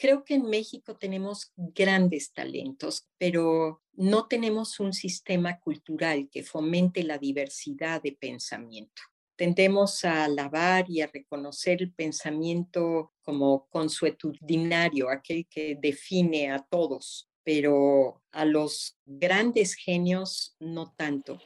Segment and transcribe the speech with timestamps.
[0.00, 7.02] Creo que en México tenemos grandes talentos, pero no tenemos un sistema cultural que fomente
[7.02, 9.02] la diversidad de pensamiento.
[9.34, 17.28] Tendemos a alabar y a reconocer el pensamiento como consuetudinario, aquel que define a todos,
[17.42, 21.40] pero a los grandes genios no tanto.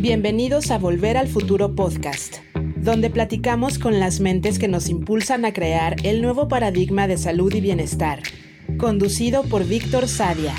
[0.00, 5.52] Bienvenidos a Volver al Futuro Podcast, donde platicamos con las mentes que nos impulsan a
[5.52, 8.22] crear el nuevo paradigma de salud y bienestar,
[8.78, 10.54] conducido por Víctor Sadia.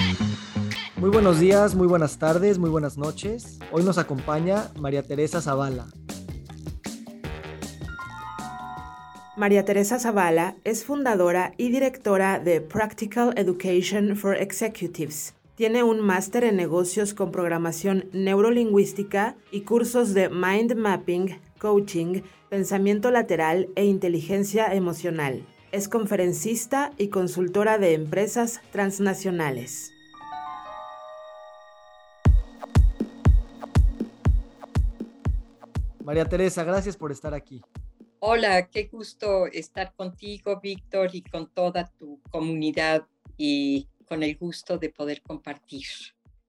[0.98, 3.58] Muy buenos días, muy buenas tardes, muy buenas noches.
[3.72, 5.88] Hoy nos acompaña María Teresa Zavala.
[9.36, 16.44] María Teresa Zavala es fundadora y directora de Practical Education for Executives tiene un máster
[16.44, 24.74] en negocios con programación neurolingüística y cursos de mind mapping, coaching, pensamiento lateral e inteligencia
[24.74, 25.46] emocional.
[25.72, 29.94] Es conferencista y consultora de empresas transnacionales.
[36.04, 37.62] María Teresa, gracias por estar aquí.
[38.18, 43.06] Hola, qué gusto estar contigo, Víctor, y con toda tu comunidad
[43.38, 45.86] y con el gusto de poder compartir.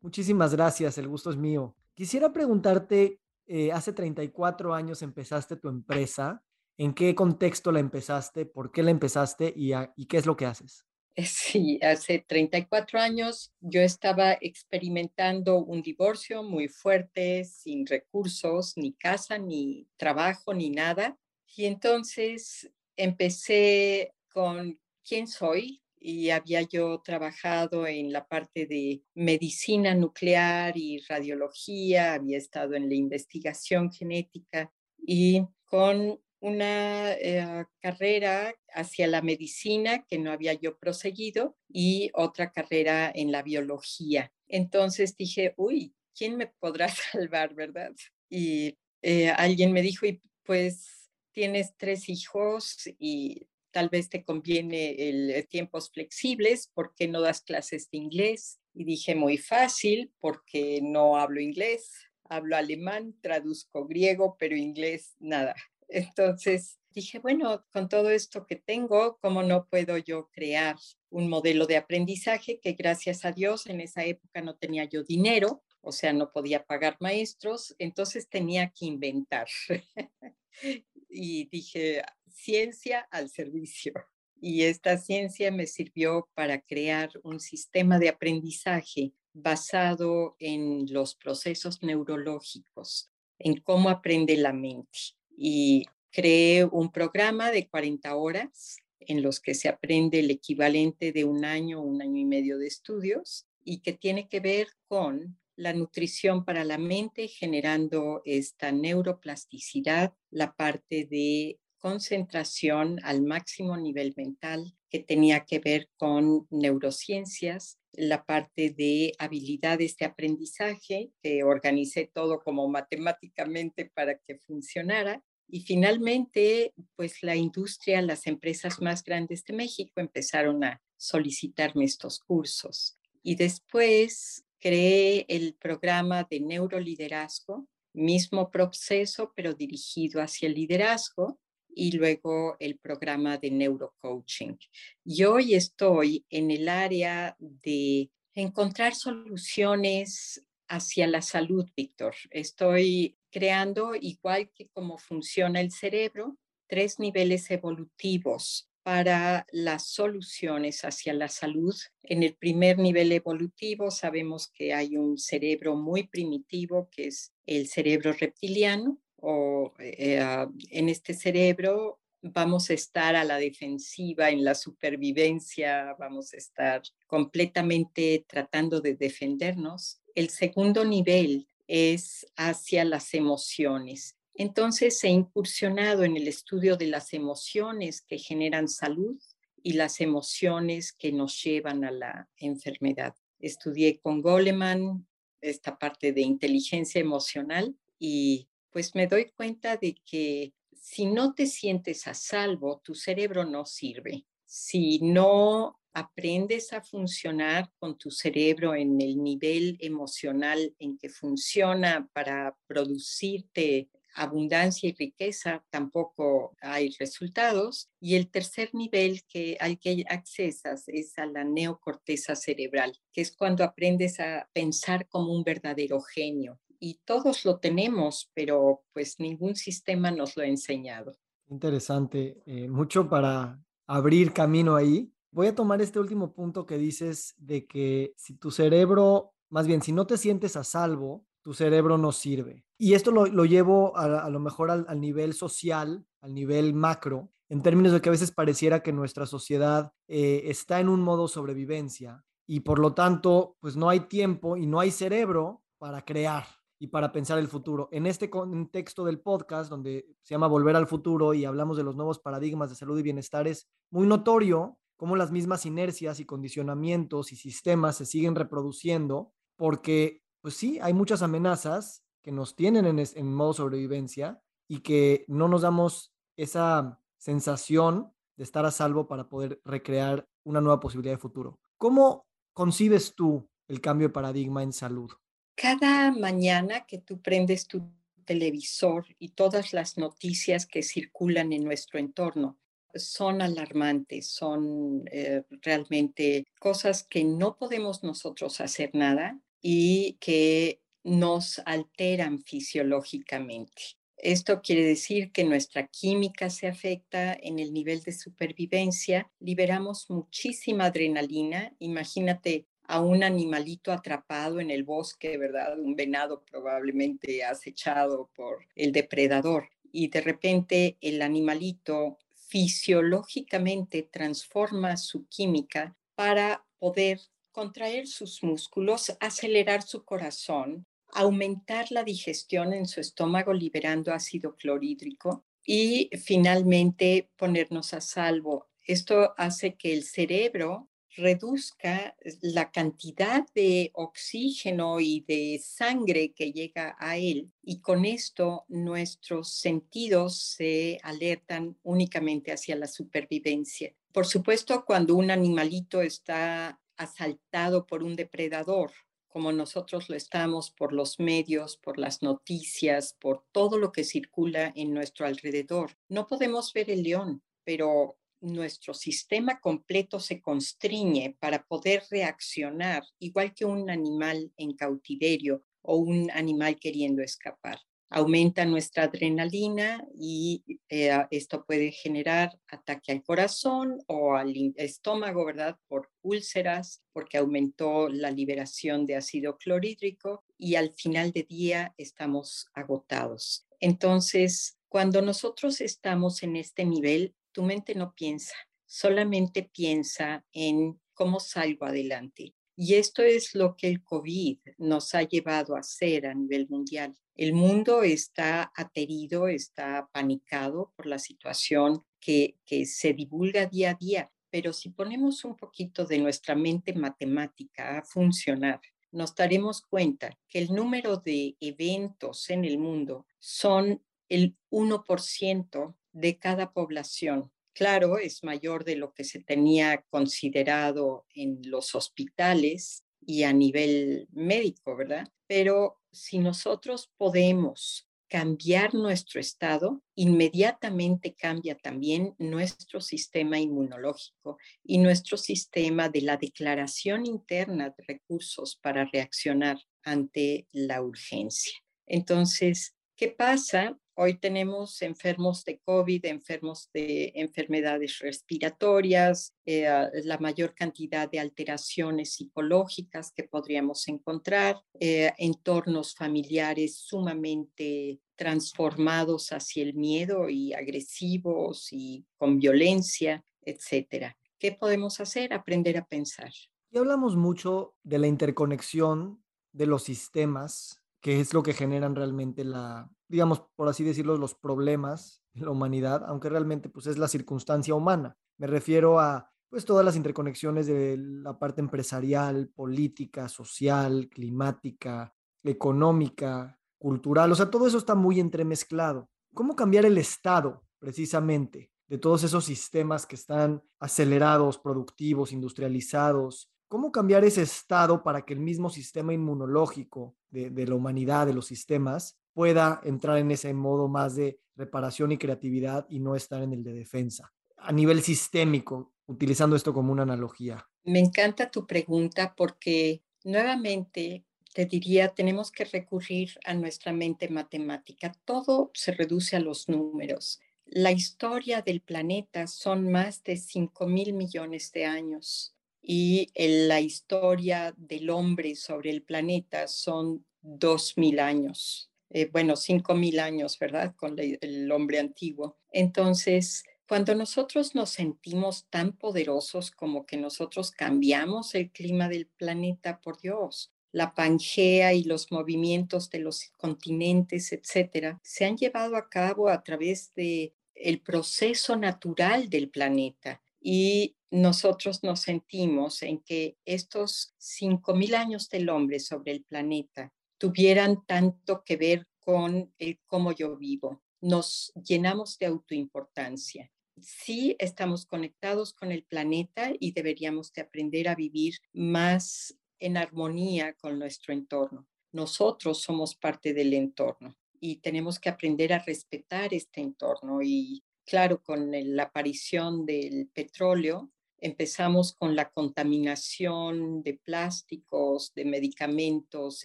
[0.01, 1.77] Muchísimas gracias, el gusto es mío.
[1.95, 6.43] Quisiera preguntarte, eh, hace 34 años empezaste tu empresa,
[6.77, 8.47] ¿en qué contexto la empezaste?
[8.47, 9.53] ¿Por qué la empezaste?
[9.55, 10.85] ¿Y, y qué es lo que haces?
[11.25, 19.39] Sí, hace 34 años yo estaba experimentando un divorcio muy fuerte, sin recursos, ni casa,
[19.39, 21.17] ni trabajo, ni nada.
[21.55, 29.95] Y entonces empecé con quién soy, y había yo trabajado en la parte de medicina
[29.95, 39.07] nuclear y radiología, había estado en la investigación genética y con una eh, carrera hacia
[39.07, 44.33] la medicina que no había yo proseguido y otra carrera en la biología.
[44.49, 47.93] Entonces dije, uy, ¿quién me podrá salvar, verdad?
[48.29, 50.07] Y eh, alguien me dijo,
[50.43, 57.09] pues tienes tres hijos y tal vez te conviene el eh, tiempos flexibles, ¿por qué
[57.09, 58.61] no das clases de inglés?
[58.75, 61.91] Y dije, muy fácil, porque no hablo inglés,
[62.25, 65.55] hablo alemán, traduzco griego, pero inglés nada.
[65.89, 70.77] Entonces dije, bueno, con todo esto que tengo, ¿cómo no puedo yo crear
[71.11, 75.63] un modelo de aprendizaje que gracias a Dios en esa época no tenía yo dinero,
[75.81, 79.47] o sea, no podía pagar maestros, entonces tenía que inventar.
[81.09, 82.03] y dije,
[82.33, 83.93] ciencia al servicio.
[84.41, 91.83] Y esta ciencia me sirvió para crear un sistema de aprendizaje basado en los procesos
[91.83, 94.99] neurológicos, en cómo aprende la mente.
[95.37, 101.25] Y creé un programa de 40 horas en los que se aprende el equivalente de
[101.25, 105.73] un año, un año y medio de estudios y que tiene que ver con la
[105.73, 114.73] nutrición para la mente, generando esta neuroplasticidad, la parte de concentración al máximo nivel mental
[114.89, 122.41] que tenía que ver con neurociencias, la parte de habilidades de aprendizaje, que organicé todo
[122.41, 125.23] como matemáticamente para que funcionara.
[125.49, 132.21] Y finalmente, pues la industria, las empresas más grandes de México empezaron a solicitarme estos
[132.21, 132.97] cursos.
[133.23, 141.39] Y después creé el programa de neuroliderazgo, mismo proceso, pero dirigido hacia el liderazgo,
[141.75, 144.59] y luego el programa de neurocoaching.
[145.05, 152.15] Y hoy estoy en el área de encontrar soluciones hacia la salud, Víctor.
[152.31, 161.13] Estoy creando, igual que cómo funciona el cerebro, tres niveles evolutivos para las soluciones hacia
[161.13, 161.75] la salud.
[162.03, 167.69] En el primer nivel evolutivo sabemos que hay un cerebro muy primitivo, que es el
[167.69, 174.45] cerebro reptiliano, o eh, ah, en este cerebro vamos a estar a la defensiva, en
[174.45, 180.01] la supervivencia, vamos a estar completamente tratando de defendernos.
[180.15, 184.17] El segundo nivel es hacia las emociones.
[184.35, 189.21] Entonces he incursionado en el estudio de las emociones que generan salud
[189.63, 193.15] y las emociones que nos llevan a la enfermedad.
[193.39, 195.07] Estudié con Goleman
[195.41, 201.47] esta parte de inteligencia emocional y pues me doy cuenta de que si no te
[201.47, 204.27] sientes a salvo, tu cerebro no sirve.
[204.45, 212.09] Si no aprendes a funcionar con tu cerebro en el nivel emocional en que funciona
[212.13, 217.91] para producirte abundancia y riqueza, tampoco hay resultados.
[218.01, 223.35] Y el tercer nivel que, al que accesas es a la neocorteza cerebral, que es
[223.35, 226.59] cuando aprendes a pensar como un verdadero genio.
[226.85, 231.13] Y todos lo tenemos, pero pues ningún sistema nos lo ha enseñado.
[231.49, 235.15] Interesante, eh, mucho para abrir camino ahí.
[235.31, 239.81] Voy a tomar este último punto que dices de que si tu cerebro, más bien,
[239.81, 242.65] si no te sientes a salvo, tu cerebro no sirve.
[242.77, 247.93] Y esto lo, llevo a, lo mejor al, nivel social, al nivel macro, en términos
[247.93, 252.61] de que a veces pareciera que nuestra sociedad eh, está en un modo sobrevivencia y
[252.61, 256.45] por lo tanto, pues no hay tiempo y no hay cerebro para crear
[256.83, 257.89] y para pensar el futuro.
[257.93, 261.95] En este contexto del podcast, donde se llama Volver al Futuro y hablamos de los
[261.95, 267.31] nuevos paradigmas de salud y bienestar, es muy notorio cómo las mismas inercias y condicionamientos
[267.31, 272.99] y sistemas se siguen reproduciendo, porque, pues sí, hay muchas amenazas que nos tienen en,
[272.99, 279.29] en modo sobrevivencia y que no nos damos esa sensación de estar a salvo para
[279.29, 281.61] poder recrear una nueva posibilidad de futuro.
[281.79, 285.13] ¿Cómo concibes tú el cambio de paradigma en salud?
[285.55, 287.83] Cada mañana que tú prendes tu
[288.25, 292.59] televisor y todas las noticias que circulan en nuestro entorno
[292.95, 301.61] son alarmantes, son eh, realmente cosas que no podemos nosotros hacer nada y que nos
[301.65, 303.97] alteran fisiológicamente.
[304.17, 310.85] Esto quiere decir que nuestra química se afecta en el nivel de supervivencia, liberamos muchísima
[310.87, 311.75] adrenalina.
[311.81, 315.79] Imagínate a un animalito atrapado en el bosque, ¿verdad?
[315.79, 319.69] Un venado probablemente acechado por el depredador.
[319.93, 322.19] Y de repente el animalito
[322.49, 327.21] fisiológicamente transforma su química para poder
[327.51, 335.45] contraer sus músculos, acelerar su corazón, aumentar la digestión en su estómago liberando ácido clorhídrico
[335.65, 338.69] y finalmente ponernos a salvo.
[338.85, 346.97] Esto hace que el cerebro reduzca la cantidad de oxígeno y de sangre que llega
[346.99, 353.95] a él y con esto nuestros sentidos se alertan únicamente hacia la supervivencia.
[354.13, 358.93] Por supuesto, cuando un animalito está asaltado por un depredador,
[359.29, 364.71] como nosotros lo estamos por los medios, por las noticias, por todo lo que circula
[364.77, 371.63] en nuestro alrededor, no podemos ver el león, pero nuestro sistema completo se constriñe para
[371.63, 377.79] poder reaccionar igual que un animal en cautiverio o un animal queriendo escapar.
[378.11, 385.79] Aumenta nuestra adrenalina y eh, esto puede generar ataque al corazón o al estómago, ¿verdad?
[385.89, 392.67] Por úlceras, porque aumentó la liberación de ácido clorhídrico y al final de día estamos
[392.75, 393.67] agotados.
[393.81, 398.55] Entonces, cuando nosotros estamos en este nivel, tu mente no piensa,
[398.87, 402.55] solamente piensa en cómo salgo adelante.
[402.75, 407.17] Y esto es lo que el COVID nos ha llevado a hacer a nivel mundial.
[407.35, 412.57] El mundo está aterido, está panicado por la situación que,
[412.87, 418.05] se divulga día a día, pero si ponemos un poquito de nuestra mente matemática a
[418.05, 425.95] funcionar, nos daremos cuenta que el número de eventos en el mundo son el 1%
[426.13, 427.51] de cada población.
[427.75, 434.29] Claro, es mayor de lo que se tenía considerado en los hospitales y a nivel
[434.33, 435.29] médico, ¿verdad?
[435.47, 445.37] Pero si nosotros podemos cambiar nuestro estado, inmediatamente cambia también nuestro sistema inmunológico y nuestro
[445.37, 451.75] sistema de la declaración interna de recursos para reaccionar ante la urgencia.
[452.07, 459.89] Entonces, ¿qué pasa Hoy tenemos enfermos de COVID, enfermos de enfermedades respiratorias, eh,
[460.25, 469.83] la mayor cantidad de alteraciones psicológicas que podríamos encontrar, eh, entornos familiares sumamente transformados hacia
[469.83, 474.37] el miedo y agresivos y con violencia, etcétera.
[474.59, 475.55] ¿Qué podemos hacer?
[475.55, 476.53] Aprender a pensar.
[476.91, 479.43] Y hablamos mucho de la interconexión
[479.73, 484.55] de los sistemas que es lo que generan realmente la, digamos, por así decirlo, los
[484.55, 488.37] problemas de la humanidad, aunque realmente pues es la circunstancia humana.
[488.59, 495.35] Me refiero a pues todas las interconexiones de la parte empresarial, política, social, climática,
[495.65, 499.31] económica, cultural, o sea, todo eso está muy entremezclado.
[499.55, 507.11] ¿Cómo cambiar el estado precisamente de todos esos sistemas que están acelerados, productivos, industrializados, ¿Cómo
[507.11, 511.65] cambiar ese estado para que el mismo sistema inmunológico de, de, la humanidad, de los
[511.65, 516.73] sistemas, pueda entrar en ese modo más de reparación y creatividad y no estar en
[516.73, 517.53] el de defensa?
[517.77, 520.87] A nivel sistémico, utilizando esto como una analogía.
[521.05, 528.33] Me encanta tu pregunta porque nuevamente te diría, tenemos que recurrir a nuestra mente matemática.
[528.45, 530.61] Todo se reduce a los números.
[530.87, 537.95] La historia del planeta son más de 5 mil millones de años y la historia
[537.97, 544.15] del hombre sobre el planeta son dos mil años, eh, bueno, cinco mil años, ¿verdad?
[544.17, 545.77] Con el hombre antiguo.
[545.91, 553.21] Entonces, cuando nosotros nos sentimos tan poderosos como que nosotros cambiamos el clima del planeta,
[553.21, 559.29] por Dios, la Pangea y los movimientos de los continentes, etcétera, se han llevado a
[559.29, 566.79] cabo a través de el proceso natural del planeta y nosotros nos sentimos en que
[566.87, 570.33] estos 5.000 años del hombre sobre el planeta
[570.63, 574.23] tuvieran tanto que ver con el cómo yo vivo.
[574.41, 576.89] Nos llenamos de autoimportancia.
[577.21, 583.95] Sí estamos conectados con el planeta y deberíamos de aprender a vivir más en armonía
[583.95, 585.09] con nuestro entorno.
[585.33, 591.61] Nosotros somos parte del entorno y tenemos que aprender a respetar este entorno y claro,
[591.61, 594.31] con la aparición del petróleo,
[594.63, 599.85] empezamos con la contaminación de plásticos, de medicamentos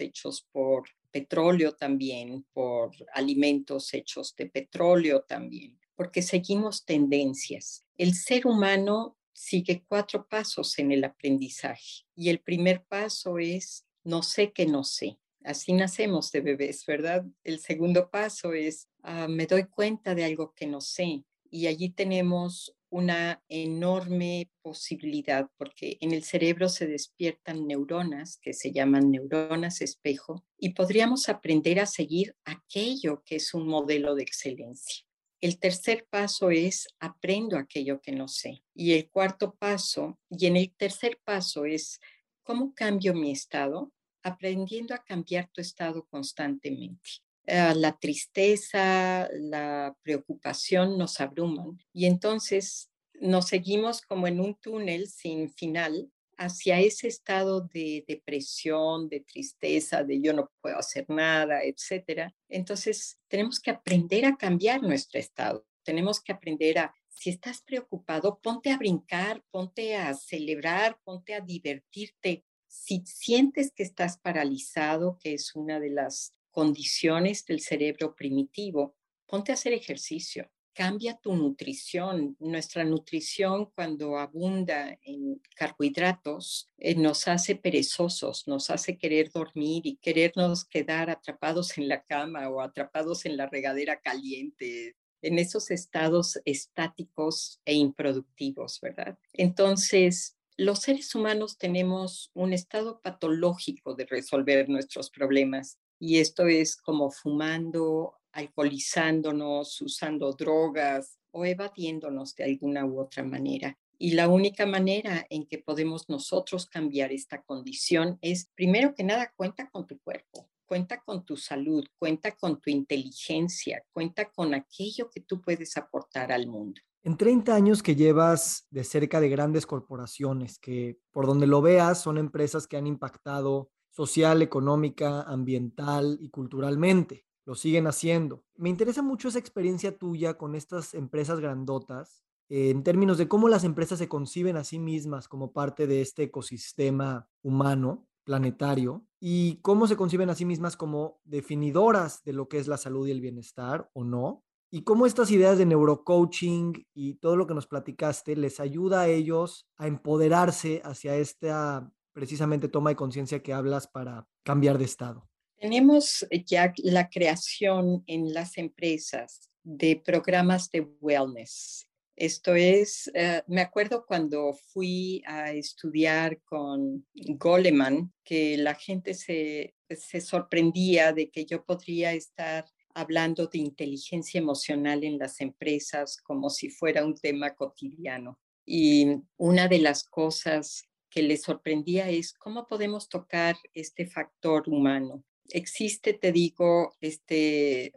[0.00, 7.84] hechos por petróleo también, por alimentos hechos de petróleo también, porque seguimos tendencias.
[7.96, 14.22] El ser humano sigue cuatro pasos en el aprendizaje y el primer paso es no
[14.22, 15.18] sé que no sé.
[15.44, 17.24] Así nacemos de bebés, ¿verdad?
[17.42, 21.90] El segundo paso es ah, me doy cuenta de algo que no sé y allí
[21.90, 29.80] tenemos una enorme posibilidad porque en el cerebro se despiertan neuronas que se llaman neuronas
[29.80, 35.04] espejo y podríamos aprender a seguir aquello que es un modelo de excelencia.
[35.40, 38.64] El tercer paso es aprendo aquello que no sé.
[38.74, 42.00] Y el cuarto paso, y en el tercer paso es
[42.42, 43.92] cómo cambio mi estado,
[44.22, 47.22] aprendiendo a cambiar tu estado constantemente.
[47.50, 52.90] Eh, la tristeza, la preocupación nos abruman y entonces
[53.22, 60.04] nos seguimos como en un túnel sin final hacia ese estado de depresión, de tristeza,
[60.04, 62.34] de yo no puedo hacer nada, etcétera.
[62.50, 65.66] Entonces, tenemos que aprender a cambiar nuestro estado.
[65.84, 71.40] Tenemos que aprender a si estás preocupado, ponte a brincar, ponte a celebrar, ponte a
[71.40, 72.44] divertirte.
[72.66, 78.96] Si sientes que estás paralizado, que es una de las condiciones del cerebro primitivo,
[79.28, 82.36] ponte a hacer ejercicio, cambia tu nutrición.
[82.40, 89.98] Nuestra nutrición cuando abunda en carbohidratos eh, nos hace perezosos, nos hace querer dormir y
[89.98, 96.40] querernos quedar atrapados en la cama o atrapados en la regadera caliente, en esos estados
[96.44, 99.16] estáticos e improductivos, ¿verdad?
[99.32, 106.76] Entonces, los seres humanos tenemos un estado patológico de resolver nuestros problemas y esto es
[106.76, 113.76] como fumando, alcoholizándonos, usando drogas o evadiéndonos de alguna u otra manera.
[114.00, 119.32] Y la única manera en que podemos nosotros cambiar esta condición es, primero que nada,
[119.36, 125.10] cuenta con tu cuerpo, cuenta con tu salud, cuenta con tu inteligencia, cuenta con aquello
[125.10, 126.80] que tú puedes aportar al mundo.
[127.02, 132.00] En 30 años que llevas de cerca de grandes corporaciones, que por donde lo veas
[132.00, 137.24] son empresas que han impactado social, económica, ambiental y culturalmente.
[137.44, 138.44] Lo siguen haciendo.
[138.54, 143.48] Me interesa mucho esa experiencia tuya con estas empresas grandotas eh, en términos de cómo
[143.48, 149.56] las empresas se conciben a sí mismas como parte de este ecosistema humano planetario y
[149.62, 153.10] cómo se conciben a sí mismas como definidoras de lo que es la salud y
[153.10, 157.66] el bienestar o no, y cómo estas ideas de neurocoaching y todo lo que nos
[157.66, 163.86] platicaste les ayuda a ellos a empoderarse hacia esta precisamente toma de conciencia que hablas
[163.86, 165.28] para cambiar de estado?
[165.56, 171.88] Tenemos ya la creación en las empresas de programas de wellness.
[172.16, 179.76] Esto es, eh, me acuerdo cuando fui a estudiar con Goleman, que la gente se,
[179.88, 186.50] se sorprendía de que yo podría estar hablando de inteligencia emocional en las empresas como
[186.50, 188.40] si fuera un tema cotidiano.
[188.66, 189.06] Y
[189.36, 195.24] una de las cosas que le sorprendía es cómo podemos tocar este factor humano.
[195.48, 197.34] Existe, te digo, esta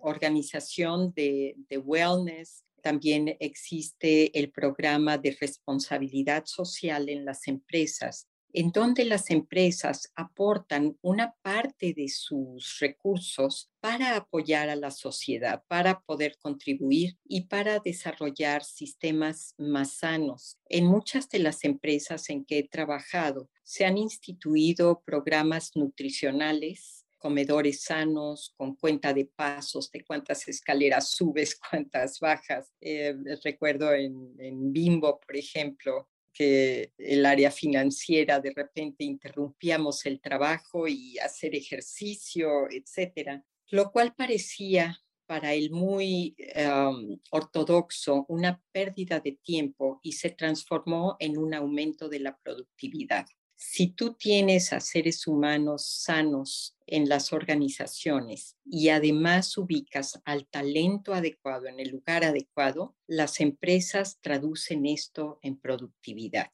[0.01, 8.71] organización de, de wellness También existe el programa de responsabilidad social en las empresas, en
[8.71, 16.01] donde las empresas aportan una parte de sus recursos para apoyar a la sociedad, para
[16.01, 20.57] poder contribuir y para desarrollar sistemas más sanos.
[20.69, 27.83] En muchas de las empresas en que he trabajado se han instituido programas nutricionales comedores
[27.83, 32.73] sanos, con cuenta de pasos, de cuántas escaleras subes, cuántas bajas.
[32.81, 40.21] Eh, recuerdo en, en Bimbo, por ejemplo, que el área financiera de repente interrumpíamos el
[40.21, 46.35] trabajo y hacer ejercicio, etcétera, lo cual parecía para el muy
[47.29, 53.25] ortodoxo una pérdida de tiempo y se transformó en un aumento de la productividad.
[53.63, 61.13] Si tú tienes a seres humanos sanos en las organizaciones y además ubicas al talento
[61.13, 66.49] adecuado en el lugar adecuado, las empresas traducen esto en productividad.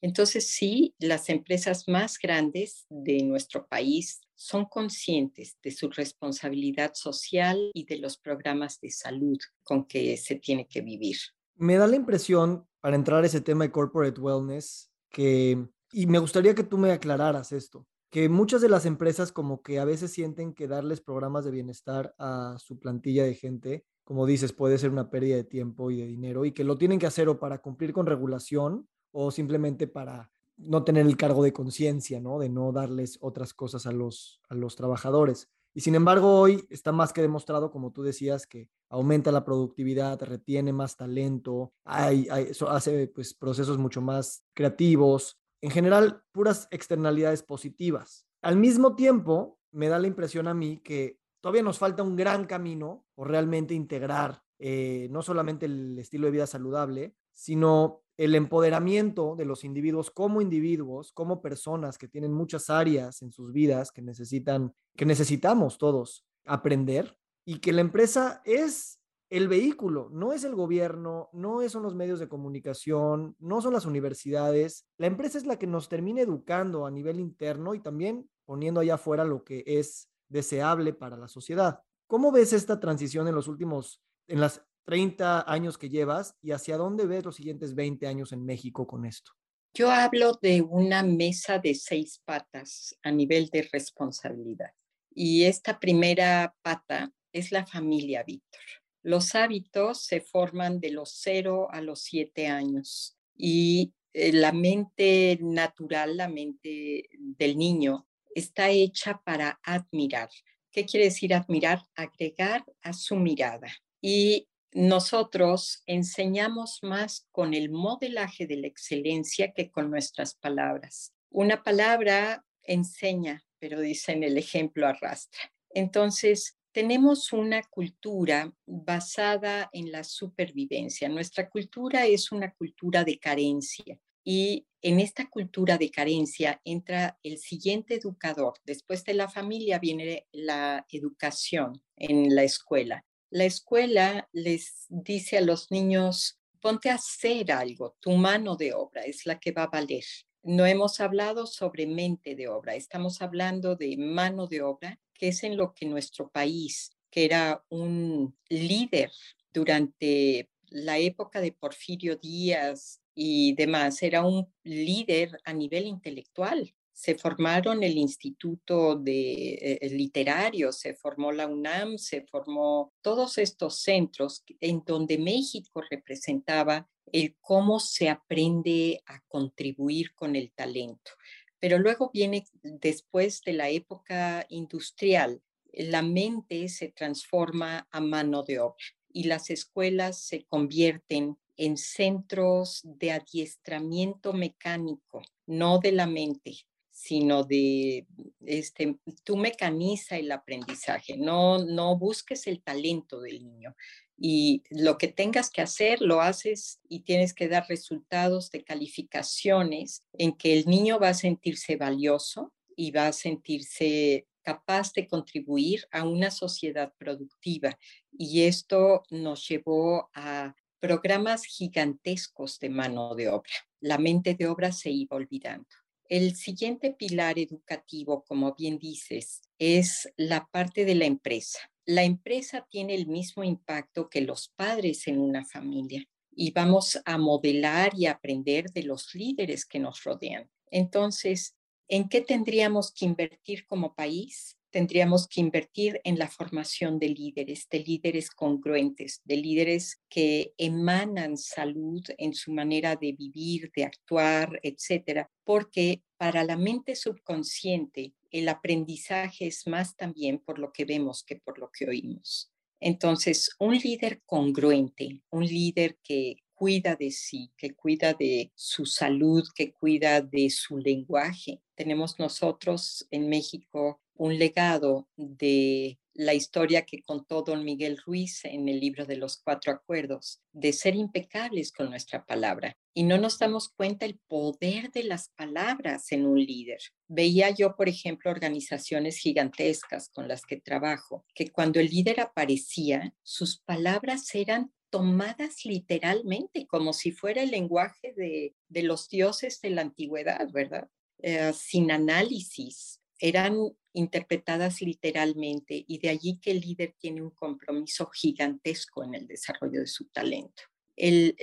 [0.00, 7.70] Entonces, sí, las empresas más grandes de nuestro país son conscientes de su responsabilidad social
[7.72, 11.18] y de los programas de salud con que se tiene que vivir.
[11.54, 16.18] Me da la impresión, para entrar a ese tema de corporate wellness, que y me
[16.18, 20.12] gustaría que tú me aclararas esto, que muchas de las empresas como que a veces
[20.12, 24.90] sienten que darles programas de bienestar a su plantilla de gente, como dices, puede ser
[24.90, 27.58] una pérdida de tiempo y de dinero y que lo tienen que hacer o para
[27.58, 32.38] cumplir con regulación o simplemente para no tener el cargo de conciencia, ¿no?
[32.38, 35.48] De no darles otras cosas a los, a los trabajadores.
[35.74, 40.20] Y sin embargo, hoy está más que demostrado, como tú decías, que aumenta la productividad,
[40.22, 47.42] retiene más talento, hay, eso hace pues, procesos mucho más creativos, en general, puras externalidades
[47.42, 48.26] positivas.
[48.42, 52.46] Al mismo tiempo, me da la impresión a mí que todavía nos falta un gran
[52.46, 59.36] camino por realmente integrar eh, no solamente el estilo de vida saludable, sino el empoderamiento
[59.36, 64.02] de los individuos como individuos, como personas que tienen muchas áreas en sus vidas que
[64.02, 68.97] necesitan, que necesitamos todos aprender y que la empresa es
[69.30, 73.84] el vehículo, no es el gobierno, no son los medios de comunicación, no son las
[73.84, 74.86] universidades.
[74.96, 78.94] La empresa es la que nos termina educando a nivel interno y también poniendo allá
[78.94, 81.80] afuera lo que es deseable para la sociedad.
[82.06, 86.78] ¿Cómo ves esta transición en los últimos, en las 30 años que llevas y hacia
[86.78, 89.32] dónde ves los siguientes 20 años en México con esto?
[89.74, 94.70] Yo hablo de una mesa de seis patas a nivel de responsabilidad.
[95.14, 98.62] Y esta primera pata es la familia Víctor.
[99.02, 105.38] Los hábitos se forman de los 0 a los 7 años y eh, la mente
[105.40, 110.28] natural, la mente del niño, está hecha para admirar.
[110.70, 111.82] ¿Qué quiere decir admirar?
[111.94, 113.68] Agregar a su mirada.
[114.00, 121.14] Y nosotros enseñamos más con el modelaje de la excelencia que con nuestras palabras.
[121.30, 125.40] Una palabra enseña, pero dicen el ejemplo arrastra.
[125.70, 131.08] Entonces, tenemos una cultura basada en la supervivencia.
[131.08, 137.38] Nuestra cultura es una cultura de carencia y en esta cultura de carencia entra el
[137.38, 138.54] siguiente educador.
[138.64, 143.04] Después de la familia viene la educación en la escuela.
[143.28, 149.02] La escuela les dice a los niños, ponte a hacer algo, tu mano de obra
[149.02, 150.04] es la que va a valer.
[150.44, 155.42] No hemos hablado sobre mente de obra, estamos hablando de mano de obra que es
[155.44, 159.10] en lo que nuestro país, que era un líder
[159.52, 166.74] durante la época de Porfirio Díaz y demás, era un líder a nivel intelectual.
[166.92, 173.80] Se formaron el Instituto de eh, Literario, se formó la UNAM, se formó todos estos
[173.80, 181.12] centros en donde México representaba el cómo se aprende a contribuir con el talento.
[181.60, 185.42] Pero luego viene después de la época industrial,
[185.72, 192.82] la mente se transforma a mano de obra y las escuelas se convierten en centros
[192.84, 196.54] de adiestramiento mecánico, no de la mente,
[196.90, 198.06] sino de,
[198.46, 203.74] este, tú mecaniza el aprendizaje, no, no busques el talento del niño,
[204.20, 210.02] y lo que tengas que hacer lo haces y tienes que dar resultados de calificaciones
[210.12, 215.86] en que el niño va a sentirse valioso y va a sentirse capaz de contribuir
[215.92, 217.78] a una sociedad productiva.
[218.10, 223.52] Y esto nos llevó a programas gigantescos de mano de obra.
[223.80, 225.68] La mente de obra se iba olvidando.
[226.08, 231.58] El siguiente pilar educativo, como bien dices, es la parte de la empresa.
[231.88, 237.16] La empresa tiene el mismo impacto que los padres en una familia y vamos a
[237.16, 240.50] modelar y aprender de los líderes que nos rodean.
[240.70, 241.56] Entonces,
[241.88, 244.58] ¿en qué tendríamos que invertir como país?
[244.70, 251.38] tendríamos que invertir en la formación de líderes, de líderes congruentes, de líderes que emanan
[251.38, 258.48] salud en su manera de vivir, de actuar, etcétera, porque para la mente subconsciente el
[258.48, 262.52] aprendizaje es más también por lo que vemos que por lo que oímos.
[262.80, 269.44] Entonces, un líder congruente, un líder que cuida de sí, que cuida de su salud,
[269.54, 271.60] que cuida de su lenguaje.
[271.74, 278.68] Tenemos nosotros en México un legado de la historia que contó don Miguel Ruiz en
[278.68, 282.76] el libro de los cuatro acuerdos, de ser impecables con nuestra palabra.
[282.92, 286.80] Y no nos damos cuenta el poder de las palabras en un líder.
[287.06, 293.14] Veía yo, por ejemplo, organizaciones gigantescas con las que trabajo, que cuando el líder aparecía,
[293.22, 299.82] sus palabras eran tomadas literalmente, como si fuera el lenguaje de, los dioses de la
[299.82, 300.88] antigüedad, ¿verdad?
[301.18, 303.56] Eh, sin análisis, eran
[303.92, 309.80] interpretadas literalmente y de allí que el líder tiene un compromiso gigantesco en el desarrollo
[309.80, 310.62] de su talento.
[310.96, 311.36] El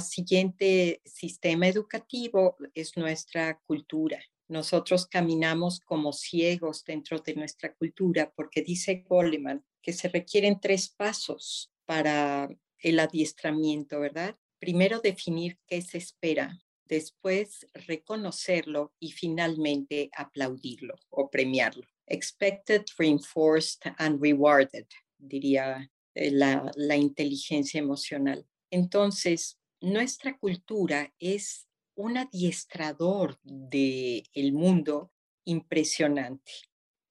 [0.00, 4.20] siguiente sistema educativo es nuestra cultura.
[4.46, 10.88] Nosotros caminamos como ciegos dentro de nuestra cultura porque dice Goleman que se requieren tres
[10.88, 14.36] pasos para el adiestramiento, ¿verdad?
[14.58, 21.86] Primero definir qué se espera, después reconocerlo y finalmente aplaudirlo o premiarlo.
[22.06, 28.44] Expected, reinforced and rewarded, diría eh, la, la inteligencia emocional.
[28.70, 35.12] Entonces, nuestra cultura es un adiestrador del el mundo
[35.44, 36.52] impresionante.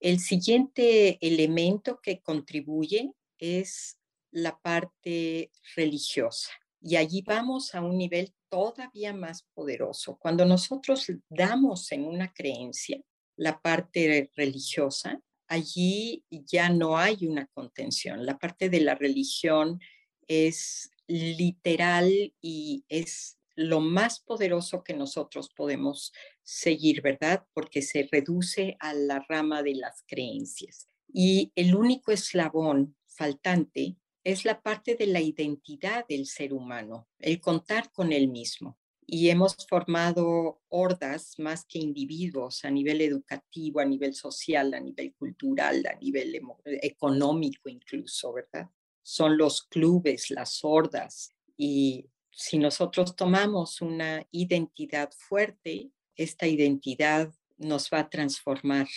[0.02, 3.98] El siguiente elemento que contribuye es
[4.32, 6.52] la parte religiosa.
[6.82, 10.18] Y allí vamos a un nivel todavía más poderoso.
[10.18, 13.02] Cuando nosotros damos en una creencia
[13.36, 18.26] la parte religiosa, allí ya no hay una contención.
[18.26, 19.80] La parte de la religión
[20.28, 27.46] es literal y es lo más poderoso que nosotros podemos seguir, ¿verdad?
[27.54, 30.88] Porque se reduce a la rama de las creencias.
[31.12, 37.40] Y el único eslabón faltante es la parte de la identidad del ser humano, el
[37.40, 38.78] contar con él mismo.
[39.06, 45.16] Y hemos formado hordas más que individuos a nivel educativo, a nivel social, a nivel
[45.16, 48.70] cultural, a nivel económico incluso, ¿verdad?
[49.02, 51.32] Son los clubes, las hordas.
[51.58, 58.88] Y si nosotros tomamos una identidad fuerte, esta identidad nos va a transformar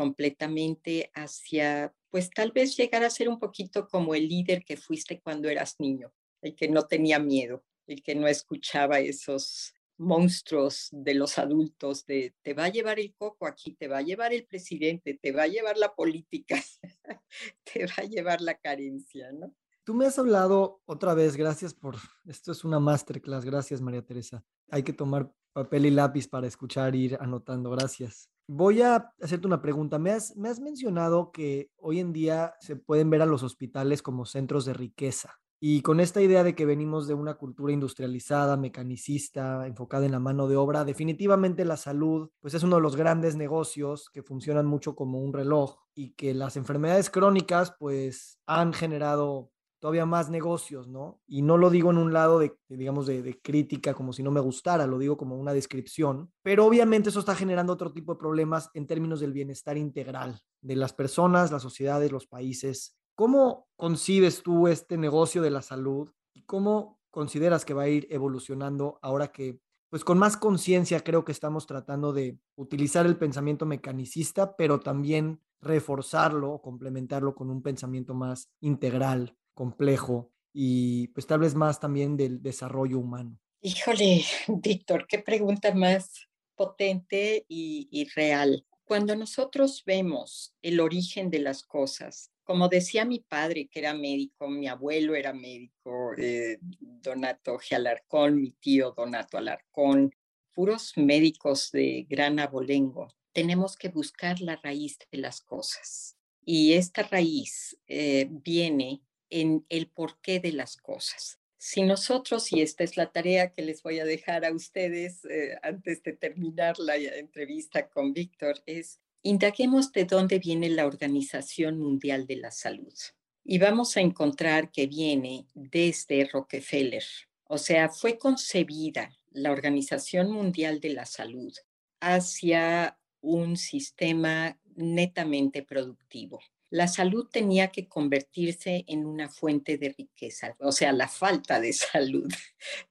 [0.00, 5.20] completamente hacia pues tal vez llegar a ser un poquito como el líder que fuiste
[5.20, 6.10] cuando eras niño,
[6.40, 12.34] el que no tenía miedo, el que no escuchaba esos monstruos de los adultos de
[12.40, 15.42] te va a llevar el coco aquí, te va a llevar el presidente, te va
[15.42, 16.56] a llevar la política,
[17.70, 19.54] te va a llevar la carencia, ¿no?
[19.84, 24.42] Tú me has hablado otra vez, gracias por, esto es una masterclass, gracias María Teresa.
[24.70, 28.30] Hay que tomar papel y lápiz para escuchar ir anotando, gracias.
[28.52, 30.00] Voy a hacerte una pregunta.
[30.00, 34.02] Me has, me has mencionado que hoy en día se pueden ver a los hospitales
[34.02, 35.38] como centros de riqueza.
[35.60, 40.18] Y con esta idea de que venimos de una cultura industrializada, mecanicista, enfocada en la
[40.18, 44.66] mano de obra, definitivamente la salud pues es uno de los grandes negocios que funcionan
[44.66, 50.86] mucho como un reloj y que las enfermedades crónicas pues han generado todavía más negocios,
[50.86, 51.20] ¿no?
[51.26, 54.40] Y no lo digo en un lado de, digamos, de, crítica como si no me
[54.40, 58.70] gustara, lo digo como una descripción, pero obviamente eso está generando otro tipo de problemas
[58.74, 62.96] en términos del bienestar integral de las personas, las sociedades, los países.
[63.14, 68.06] ¿Cómo concibes tú este negocio de la salud y cómo consideras que va a ir
[68.10, 73.64] evolucionando ahora que, pues con más conciencia creo que estamos tratando de utilizar el pensamiento
[73.64, 81.54] mecanicista, pero también reforzarlo, complementarlo con un pensamiento más integral complejo y pues tal vez
[81.54, 83.38] más también del desarrollo humano.
[83.62, 88.66] Híjole, Víctor, qué pregunta más potente y, real.
[88.84, 94.48] Cuando nosotros vemos el origen de las cosas, como decía mi padre, que era médico,
[94.48, 100.12] mi abuelo era médico, eh, Donato Alarcón, mi tío Donato Alarcón,
[100.52, 106.16] puros médicos de gran abolengo, tenemos que buscar la raíz de las cosas.
[106.44, 111.38] Y esta raíz eh, viene en el porqué de las cosas.
[111.56, 115.58] Si nosotros, y esta es la tarea que les voy a dejar a ustedes eh,
[115.62, 122.26] antes de terminar la entrevista con Víctor, es indaguemos de dónde viene la Organización Mundial
[122.26, 122.94] de la Salud.
[123.42, 127.04] y vamos a encontrar que viene desde Rockefeller.
[127.44, 131.52] O sea, fue concebida la Organización Mundial de la Salud
[132.00, 136.40] hacia un sistema netamente productivo.
[136.70, 141.72] La salud tenía que convertirse en una fuente de riqueza, o sea, la falta de
[141.72, 142.32] salud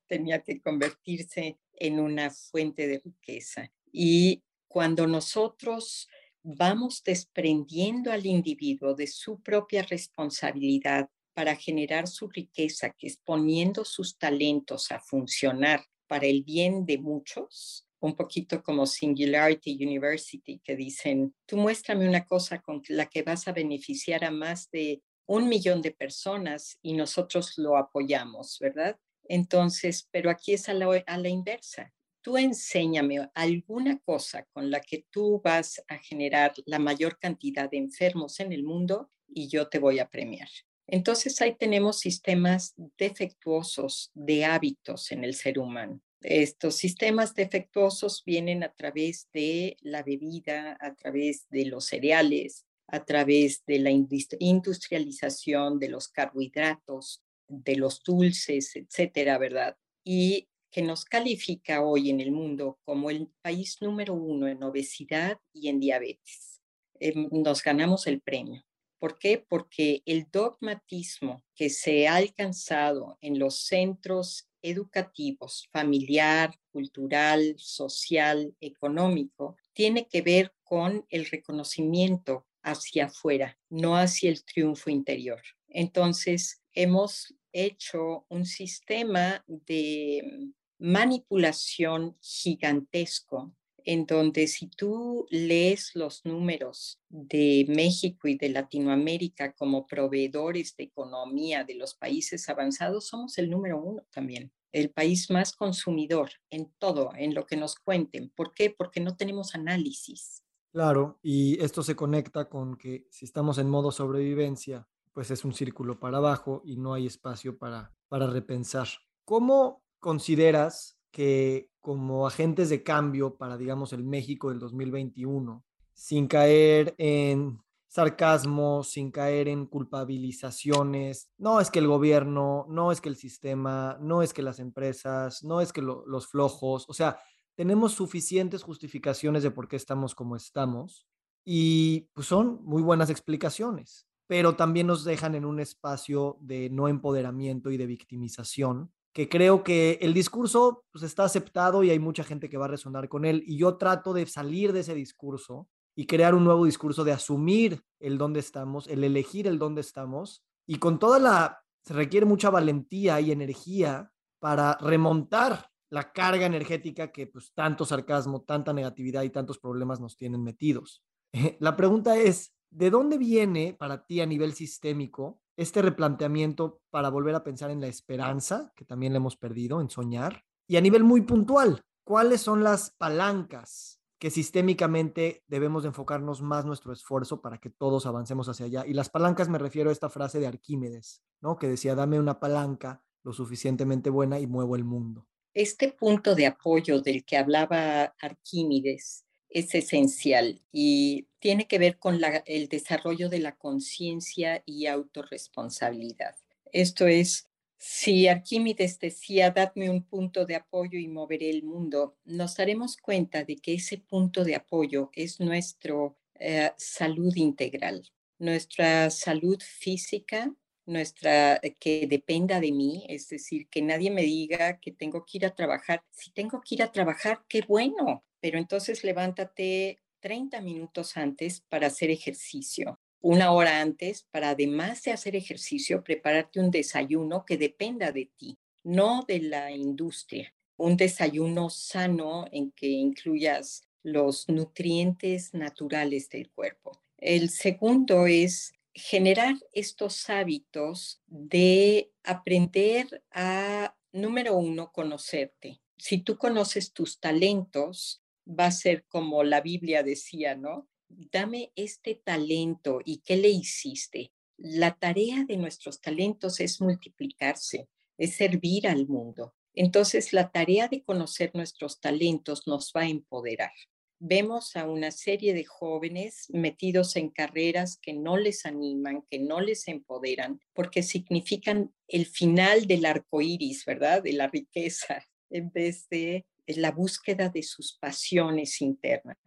[0.06, 3.72] tenía que convertirse en una fuente de riqueza.
[3.92, 6.08] Y cuando nosotros
[6.44, 13.86] vamos desprendiendo al individuo de su propia responsabilidad para generar su riqueza, que es poniendo
[13.86, 20.76] sus talentos a funcionar para el bien de muchos, un poquito como Singularity University, que
[20.76, 25.48] dicen, tú muéstrame una cosa con la que vas a beneficiar a más de un
[25.48, 28.98] millón de personas y nosotros lo apoyamos, ¿verdad?
[29.26, 31.94] Entonces, pero aquí es a la, a la inversa.
[32.22, 37.78] Tú enséñame alguna cosa con la que tú vas a generar la mayor cantidad de
[37.78, 40.50] enfermos en el mundo y yo te voy a premiar.
[40.88, 46.02] Entonces ahí tenemos sistemas defectuosos de hábitos en el ser humano.
[46.22, 53.06] Estos sistemas defectuosos vienen a través de la bebida, a través de los cereales, a
[53.06, 59.78] través de la industrialización de los carbohidratos, de los dulces, etcétera, ¿verdad?
[60.04, 65.40] Y que nos califica hoy en el mundo como el país número uno en obesidad
[65.54, 66.62] y en diabetes.
[67.00, 68.64] Em, nos ganamos el premio.
[69.00, 69.38] ¿Por qué?
[69.38, 79.56] Porque el dogmatismo que se ha alcanzado en los centros educativos, familiar, cultural, social, económico,
[79.74, 85.42] tiene que ver con el reconocimiento hacia afuera, no hacia el triunfo interior.
[85.68, 93.54] Entonces, hemos hecho un sistema de manipulación gigantesco
[93.90, 100.84] en donde si tú lees los números de México y de Latinoamérica como proveedores de
[100.84, 106.72] economía de los países avanzados, somos el número uno también, el país más consumidor en
[106.78, 108.30] todo, en lo que nos cuenten.
[108.30, 108.70] ¿Por qué?
[108.70, 110.44] Porque no tenemos análisis.
[110.72, 115.54] Claro, y esto se conecta con que si estamos en modo sobrevivencia, pues es un
[115.54, 118.88] círculo para abajo y no hay espacio para, para repensar.
[119.26, 126.96] ¿Cómo consideras que como agentes de cambio para, digamos, el México del 2021, sin caer
[126.98, 131.32] en sarcasmo, sin caer en culpabilizaciones.
[131.38, 135.44] No es que el gobierno, no es que el sistema, no es que las empresas,
[135.44, 137.20] no es que los flojos, o sea,
[137.56, 141.08] tenemos suficientes justificaciones de por qué estamos como estamos
[141.44, 146.88] y pues son muy buenas explicaciones, pero también nos dejan en un espacio de no
[146.88, 152.24] empoderamiento y de victimización que creo que el discurso pues, está aceptado y hay mucha
[152.24, 153.44] gente que va a resonar con él.
[153.46, 157.84] Y yo trato de salir de ese discurso y crear un nuevo discurso de asumir
[158.00, 160.46] el dónde estamos, el elegir el dónde estamos.
[160.66, 167.12] Y con toda la, se requiere mucha valentía y energía para remontar la carga energética
[167.12, 171.04] que pues tanto sarcasmo, tanta negatividad y tantos problemas nos tienen metidos.
[171.60, 177.36] La pregunta es, ¿de dónde viene para ti a nivel sistémico este replanteamiento para volver
[177.36, 181.04] a pensar en la esperanza, que también le hemos perdido, en soñar, y a nivel
[181.04, 187.58] muy puntual, ¿cuáles son las palancas que sistémicamente debemos de enfocarnos más nuestro esfuerzo para
[187.58, 188.86] que todos avancemos hacia allá?
[188.86, 191.58] Y las palancas me refiero a esta frase de Arquímedes, ¿no?
[191.58, 195.28] Que decía, dame una palanca lo suficientemente buena y muevo el mundo.
[195.54, 202.20] Este punto de apoyo del que hablaba Arquímedes es esencial y tiene que ver con
[202.46, 206.36] el desarrollo de la conciencia y autorresponsabilidad.
[206.72, 212.58] Esto es, si Arquímedes decía, dadme un punto de apoyo y moveré el mundo, nos
[212.58, 215.96] daremos cuenta de que ese punto de apoyo es nuestra
[216.36, 218.08] eh, salud integral,
[218.38, 220.54] nuestra salud física,
[220.86, 225.38] nuestra eh, que dependa de mí, es decir, que nadie me diga que tengo que
[225.38, 226.04] ir a trabajar.
[226.12, 231.88] Si tengo que ir a trabajar, qué bueno, pero entonces levántate 30 minutos antes para
[231.88, 238.12] hacer ejercicio, una hora antes para además de hacer ejercicio, prepararte un desayuno que dependa
[238.12, 240.54] de ti, no de la industria.
[240.78, 247.04] Un desayuno sano en que incluyas los nutrientes naturales del cuerpo.
[247.18, 255.82] El segundo es generar estos hábitos de aprender a, número uno, conocerte.
[255.98, 260.90] Si tú conoces tus talentos, va a ser como la Biblia decía, ¿no?
[261.08, 264.32] Dame este talento y qué le hiciste.
[264.58, 269.54] La tarea de nuestros talentos es multiplicarse, es servir al mundo.
[269.74, 273.72] Entonces, la tarea de conocer nuestros talentos nos va a empoderar.
[274.20, 279.62] vemos a una serie de jóvenes metidos en carreras que no les animan, que no
[279.62, 284.22] les empoderan, porque significan el final del arco iris, ¿verdad?
[284.22, 289.38] De la riqueza, en vez de la búsqueda de sus pasiones internas.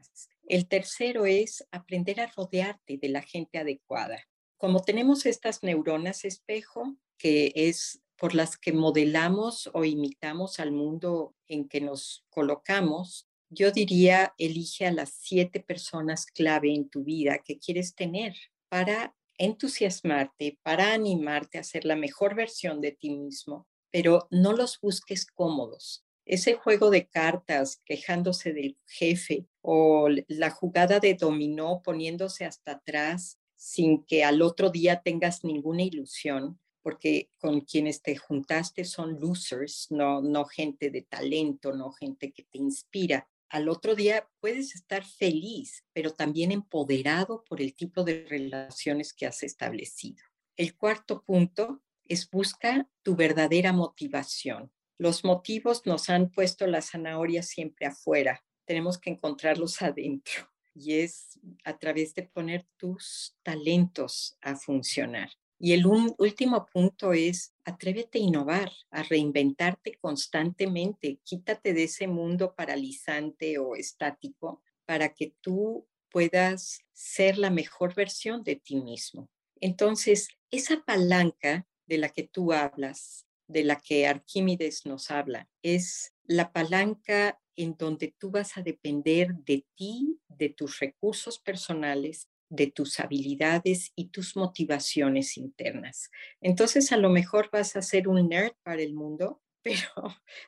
[0.48, 4.20] El tercero es aprender a rodearte de la gente adecuada.
[4.58, 11.34] Como tenemos estas neuronas espejo, que es por las que modelamos o imitamos al mundo
[11.48, 17.38] en que nos colocamos, yo diría, elige a las siete personas clave en tu vida
[17.44, 18.34] que quieres tener
[18.68, 24.80] para entusiasmarte, para animarte a ser la mejor versión de ti mismo, pero no los
[24.80, 26.04] busques cómodos.
[26.24, 33.38] Ese juego de cartas quejándose del jefe o la jugada de dominó poniéndose hasta atrás
[33.56, 39.86] sin que al otro día tengas ninguna ilusión, porque con quienes te juntaste son losers,
[39.90, 43.28] no, no gente de talento, no gente que te inspira.
[43.48, 49.26] Al otro día puedes estar feliz, pero también empoderado por el tipo de relaciones que
[49.26, 50.24] has establecido.
[50.56, 54.72] El cuarto punto es buscar tu verdadera motivación.
[54.98, 61.38] Los motivos nos han puesto la zanahoria siempre afuera, tenemos que encontrarlos adentro y es
[61.64, 65.30] a través de poner tus talentos a funcionar.
[65.58, 72.54] Y el último punto es atrévete a innovar, a reinventarte constantemente, quítate de ese mundo
[72.56, 79.30] paralizante o estático para que tú puedas ser la mejor versión de ti mismo.
[79.60, 86.14] Entonces, esa palanca de la que tú hablas, de la que Arquímedes nos habla, es
[86.24, 92.66] la palanca en donde tú vas a depender de ti, de tus recursos personales de
[92.66, 96.10] tus habilidades y tus motivaciones internas.
[96.42, 99.88] Entonces, a lo mejor vas a ser un nerd para el mundo, pero,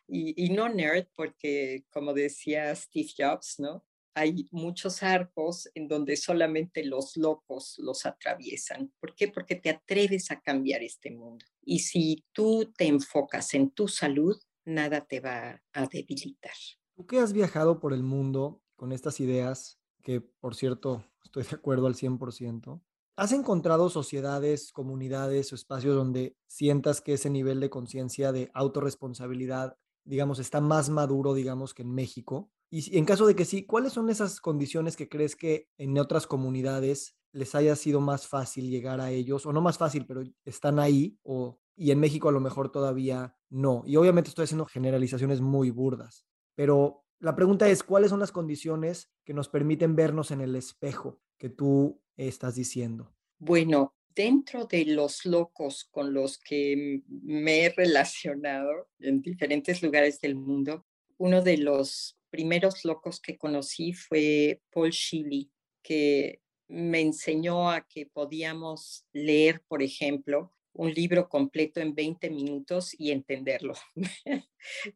[0.07, 3.85] y, no nerd porque, como decía Steve Jobs, ¿no?
[4.15, 8.93] Hay muchos arcos en donde solamente los locos los atraviesan.
[9.01, 9.29] ¿Por qué?
[9.29, 11.45] Porque te atreves a cambiar este mundo.
[11.63, 16.55] Y si tú te enfocas en tu salud, nada te va a debilitar.
[16.95, 21.57] Tú que has viajado por el mundo con estas ideas, que por cierto estoy de
[21.57, 22.81] acuerdo al 100%.
[23.17, 29.77] ¿Has encontrado sociedades, comunidades o espacios donde sientas que ese nivel de conciencia de autorresponsabilidad,
[30.05, 32.51] digamos, está más maduro, digamos, que en México?
[32.77, 36.27] Y en caso de que sí, ¿cuáles son esas condiciones que crees que en otras
[36.27, 39.47] comunidades les haya sido más fácil llegar a ellos?
[39.47, 43.37] O no más fácil, pero están ahí, o, y en México a lo mejor todavía
[43.49, 43.85] no.
[43.87, 49.09] Y obviamente estoy haciendo generalizaciones muy burdas, pero la pregunta es, ¿cuáles son las condiciones
[49.25, 53.15] que nos permiten vernos en el espejo que tú estás diciendo?
[53.39, 60.35] Bueno, dentro de los locos con los que me he relacionado en diferentes lugares del
[60.35, 60.85] mundo,
[61.19, 65.53] uno de los primeros locos que conocí fue Paul Shilley,
[65.85, 72.93] que me enseñó a que podíamos leer, por ejemplo, un libro completo en 20 minutos
[72.99, 73.75] y entenderlo.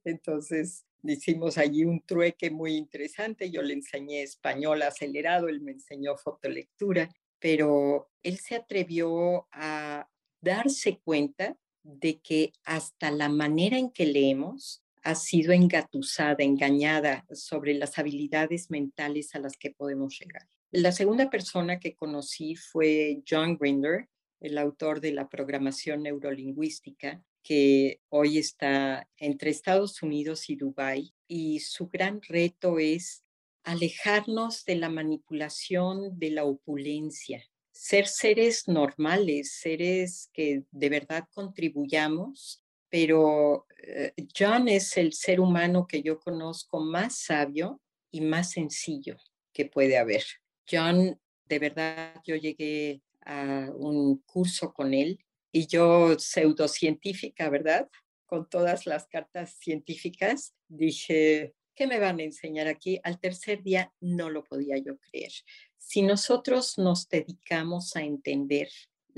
[0.05, 3.53] Entonces, hicimos allí un trueque muy interesante.
[3.53, 10.09] Yo le enseñé español acelerado, él me enseñó fotolectura, pero él se atrevió a
[10.41, 17.75] darse cuenta de que hasta la manera en que leemos ha sido engatusada, engañada sobre
[17.75, 20.49] las habilidades mentales a las que podemos llegar.
[20.71, 24.09] La segunda persona que conocí fue John Grinder,
[24.41, 31.61] el autor de la programación neurolingüística, que hoy está entre Estados Unidos y Dubái y
[31.61, 33.25] su gran reto es
[33.65, 42.63] alejarnos de la manipulación de la opulencia, ser seres normales, seres que de verdad contribuyamos,
[42.91, 49.17] pero eh, John es el ser humano que yo conozco más sabio y más sencillo
[49.53, 50.25] que puede haber.
[50.71, 57.89] John, de verdad, yo llegué a un curso con él y yo pseudocientífica, ¿verdad?
[58.27, 63.01] Con todas las cartas científicas, dije, ¿qué me van a enseñar aquí?
[63.03, 65.33] Al tercer día no lo podía yo creer.
[65.79, 68.69] Si nosotros nos dedicamos a entender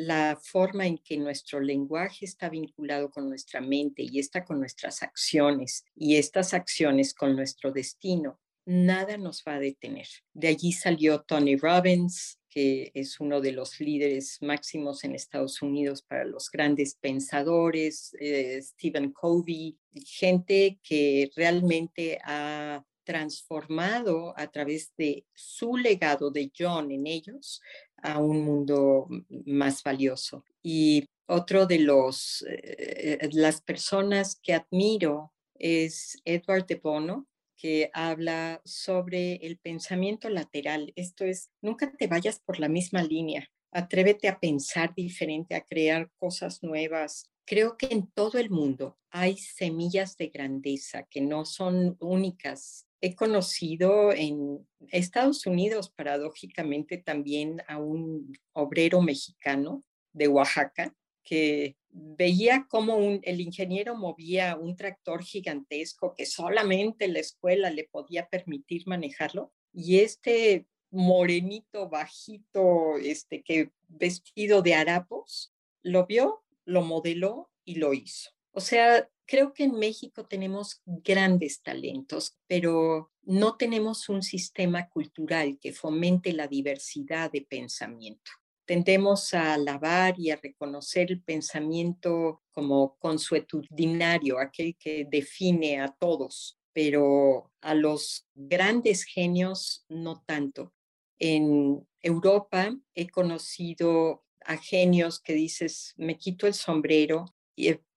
[0.07, 5.03] la forma en que nuestro lenguaje está vinculado con nuestra mente y está con nuestras
[5.03, 10.07] acciones y estas acciones con nuestro destino, nada nos va a detener.
[10.33, 16.03] De allí salió Tony Robbins, que es uno de los líderes máximos en Estados Unidos
[16.03, 25.27] para los grandes pensadores, eh, Stephen Covey, gente que realmente ha transformado a través de
[25.35, 27.61] su legado de John en ellos
[27.97, 29.09] a un mundo
[29.47, 30.45] más valioso.
[30.63, 38.63] Y otro de los, eh, las personas que admiro es Edward de Bono, que habla
[38.65, 40.93] sobre el pensamiento lateral.
[40.95, 43.45] Esto es, nunca te vayas por la misma línea.
[43.73, 47.29] Atrévete a pensar diferente, a crear cosas nuevas.
[47.45, 52.87] Creo que en todo el mundo hay semillas de grandeza que no son únicas.
[53.01, 59.83] He conocido en Estados Unidos, paradójicamente, también a un obrero mexicano
[60.13, 67.71] de Oaxaca que veía cómo el ingeniero movía un tractor gigantesco que solamente la escuela
[67.71, 76.45] le podía permitir manejarlo y este morenito bajito este que vestido de harapos lo vio,
[76.65, 78.31] lo modeló y lo hizo.
[78.53, 85.59] O sea, creo que en México tenemos grandes talentos, pero no tenemos un sistema cultural
[85.61, 88.33] que fomente la diversidad de pensamiento
[88.71, 96.57] tendemos a alabar y a reconocer el pensamiento como consuetudinario, aquel que define a todos,
[96.73, 100.73] pero a los grandes genios no tanto.
[101.19, 107.25] En Europa he conocido a genios que dices, me quito el sombrero,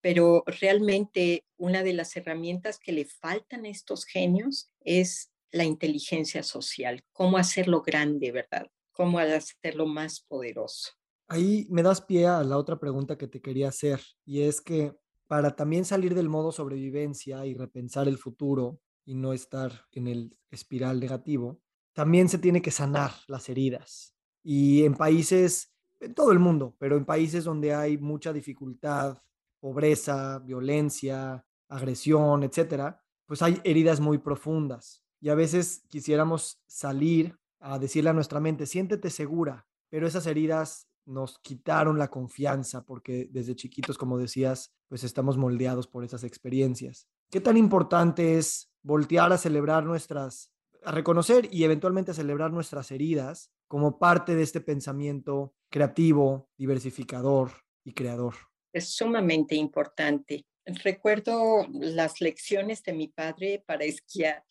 [0.02, 6.44] pero realmente una de las herramientas que le faltan a estos genios es la inteligencia
[6.44, 8.70] social, cómo hacerlo grande, ¿verdad?
[8.94, 10.92] cómo hacerlo más poderoso.
[11.28, 14.96] Ahí me das pie a la otra pregunta que te quería hacer, y es que
[15.28, 20.38] para también salir del modo sobrevivencia y repensar el futuro y no estar en el
[20.52, 21.60] espiral negativo,
[21.94, 24.16] también se tiene que sanar las heridas.
[24.44, 29.18] Y en países, en todo el mundo, pero en países donde hay mucha dificultad,
[29.64, 35.06] pobreza, violencia, agresión, etcétera, pues hay heridas muy profundas.
[35.22, 40.90] Y a veces quisiéramos salir a decirle a nuestra mente, siéntete segura, pero esas heridas
[41.06, 47.08] nos quitaron la confianza porque desde chiquitos, como decías, pues estamos moldeados por esas experiencias.
[47.32, 50.52] ¿Qué tan importante es voltear a celebrar nuestras,
[50.84, 57.52] a reconocer y eventualmente a celebrar nuestras heridas como parte de este pensamiento creativo, diversificador
[57.86, 58.34] y creador?
[58.74, 60.46] Es sumamente importante.
[60.66, 64.44] Recuerdo las lecciones de mi padre para esquiar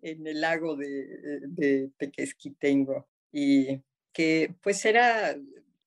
[0.00, 3.80] en el lago de, de Tequesquitengo y
[4.12, 5.36] que pues era,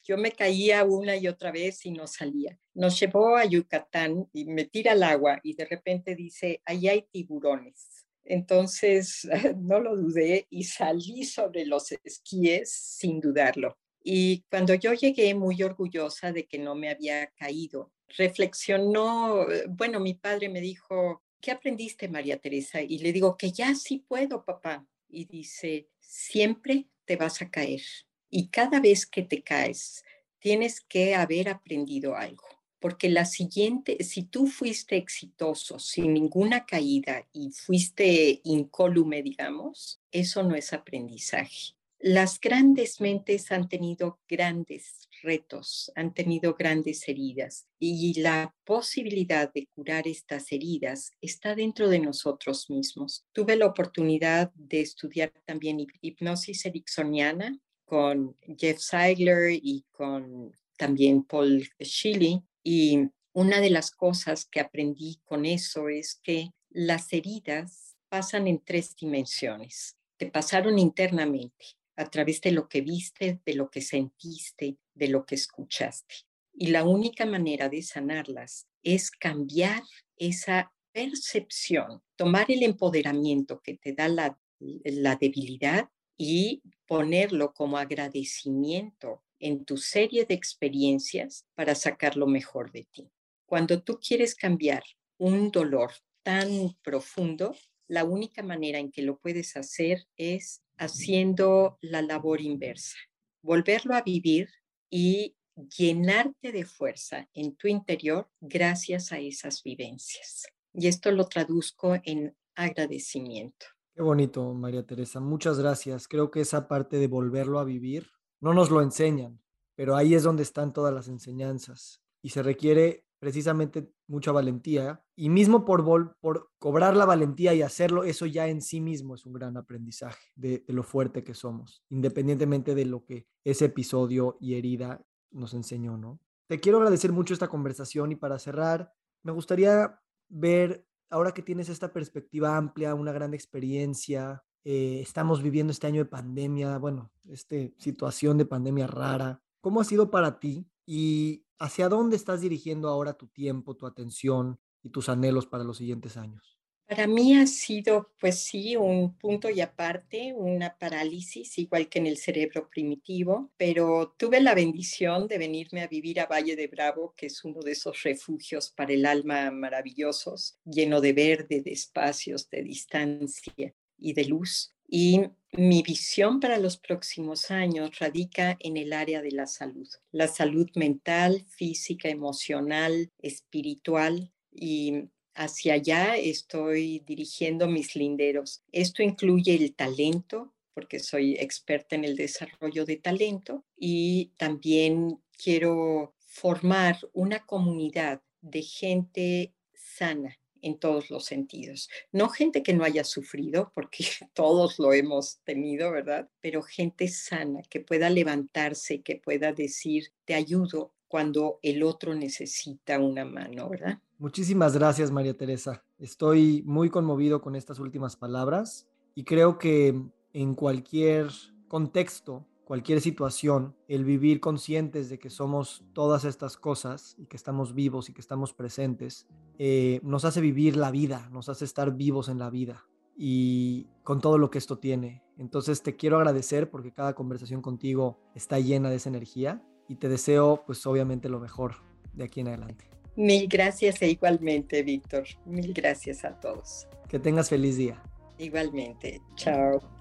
[0.03, 2.57] yo me caía una y otra vez y no salía.
[2.73, 7.03] Nos llevó a Yucatán y me tira al agua y de repente dice, ahí hay
[7.11, 8.05] tiburones.
[8.23, 13.77] Entonces no lo dudé y salí sobre los esquíes sin dudarlo.
[14.03, 20.15] Y cuando yo llegué muy orgullosa de que no me había caído, reflexionó, bueno, mi
[20.15, 22.81] padre me dijo, ¿qué aprendiste, María Teresa?
[22.81, 24.87] Y le digo, que ya sí puedo, papá.
[25.09, 27.81] Y dice, siempre te vas a caer.
[28.29, 30.03] Y cada vez que te caes,
[30.39, 32.47] tienes que haber aprendido algo.
[32.79, 40.41] Porque la siguiente, si tú fuiste exitoso sin ninguna caída y fuiste incólume, digamos, eso
[40.41, 41.75] no es aprendizaje.
[42.03, 49.67] Las grandes mentes han tenido grandes retos, han tenido grandes heridas y la posibilidad de
[49.67, 53.23] curar estas heridas está dentro de nosotros mismos.
[53.33, 61.69] Tuve la oportunidad de estudiar también hipnosis ericksoniana con Jeff Seigler y con también Paul
[61.79, 68.47] Schilly y una de las cosas que aprendí con eso es que las heridas pasan
[68.47, 69.97] en tres dimensiones.
[70.17, 71.65] Te pasaron internamente,
[72.01, 76.15] a través de lo que viste, de lo que sentiste, de lo que escuchaste.
[76.53, 79.81] Y la única manera de sanarlas es cambiar
[80.17, 89.23] esa percepción, tomar el empoderamiento que te da la, la debilidad y ponerlo como agradecimiento
[89.39, 93.09] en tu serie de experiencias para sacar lo mejor de ti.
[93.45, 94.83] Cuando tú quieres cambiar
[95.17, 95.91] un dolor
[96.23, 97.55] tan profundo,
[97.87, 102.97] la única manera en que lo puedes hacer es haciendo la labor inversa,
[103.43, 104.49] volverlo a vivir
[104.89, 105.35] y
[105.77, 110.47] llenarte de fuerza en tu interior gracias a esas vivencias.
[110.73, 113.67] Y esto lo traduzco en agradecimiento.
[113.93, 115.19] Qué bonito, María Teresa.
[115.19, 116.07] Muchas gracias.
[116.07, 118.07] Creo que esa parte de volverlo a vivir
[118.39, 119.39] no nos lo enseñan,
[119.75, 122.01] pero ahí es donde están todas las enseñanzas.
[122.23, 125.03] Y se requiere precisamente mucha valentía.
[125.15, 129.27] Y mismo por, por cobrar la valentía y hacerlo, eso ya en sí mismo es
[129.27, 134.37] un gran aprendizaje de, de lo fuerte que somos, independientemente de lo que ese episodio
[134.41, 136.19] y herida nos enseñó, ¿no?
[136.47, 138.91] Te quiero agradecer mucho esta conversación y para cerrar,
[139.23, 145.71] me gustaría ver, ahora que tienes esta perspectiva amplia, una gran experiencia, eh, estamos viviendo
[145.71, 150.67] este año de pandemia, bueno, esta situación de pandemia rara, ¿cómo ha sido para ti
[150.87, 155.77] y hacia dónde estás dirigiendo ahora tu tiempo, tu atención y tus anhelos para los
[155.77, 156.57] siguientes años?
[156.87, 162.07] Para mí ha sido, pues sí, un punto y aparte, una parálisis, igual que en
[162.07, 167.13] el cerebro primitivo, pero tuve la bendición de venirme a vivir a Valle de Bravo,
[167.15, 172.49] que es uno de esos refugios para el alma maravillosos, lleno de verde, de espacios,
[172.49, 174.73] de distancia y de luz.
[174.93, 175.21] Y
[175.53, 180.69] mi visión para los próximos años radica en el área de la salud, la salud
[180.75, 188.63] mental, física, emocional, espiritual y hacia allá estoy dirigiendo mis linderos.
[188.73, 196.15] Esto incluye el talento, porque soy experta en el desarrollo de talento, y también quiero
[196.19, 201.89] formar una comunidad de gente sana en todos los sentidos.
[202.11, 206.29] No gente que no haya sufrido, porque todos lo hemos tenido, ¿verdad?
[206.41, 212.97] Pero gente sana, que pueda levantarse, que pueda decir, te ayudo cuando el otro necesita
[212.97, 213.99] una mano, ¿verdad?
[214.17, 215.83] Muchísimas gracias, María Teresa.
[215.99, 219.99] Estoy muy conmovido con estas últimas palabras y creo que
[220.33, 221.27] en cualquier
[221.67, 227.73] contexto, cualquier situación, el vivir conscientes de que somos todas estas cosas y que estamos
[227.73, 232.29] vivos y que estamos presentes, eh, nos hace vivir la vida, nos hace estar vivos
[232.29, 232.85] en la vida
[233.15, 235.23] y con todo lo que esto tiene.
[235.37, 240.09] Entonces te quiero agradecer porque cada conversación contigo está llena de esa energía y te
[240.09, 241.75] deseo pues obviamente lo mejor
[242.13, 242.89] de aquí en adelante.
[243.15, 245.25] Mil gracias e igualmente, Víctor.
[245.45, 246.87] Mil gracias a todos.
[247.09, 248.01] Que tengas feliz día.
[248.37, 249.21] Igualmente.
[249.35, 250.00] Chao.